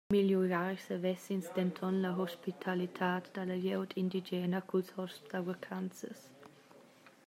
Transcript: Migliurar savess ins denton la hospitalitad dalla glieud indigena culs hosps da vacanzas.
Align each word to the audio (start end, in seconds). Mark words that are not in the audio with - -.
Migliurar 0.11 0.75
savess 0.77 1.29
ins 1.31 1.49
denton 1.55 2.01
la 2.05 2.09
hospitalitad 2.21 3.29
dalla 3.35 3.57
glieud 3.65 3.93
indigena 4.03 4.61
culs 4.71 4.89
hosps 4.95 5.31
da 5.31 5.39
vacanzas. 5.53 6.29